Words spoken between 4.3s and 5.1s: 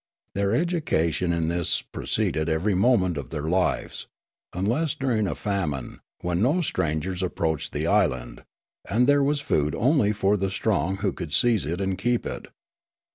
unless